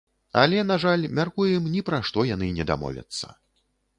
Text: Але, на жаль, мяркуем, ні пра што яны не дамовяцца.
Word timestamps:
Але, 0.43 0.61
на 0.69 0.77
жаль, 0.83 1.03
мяркуем, 1.19 1.69
ні 1.75 1.83
пра 1.91 2.01
што 2.09 2.25
яны 2.29 2.49
не 2.57 2.67
дамовяцца. 2.71 3.27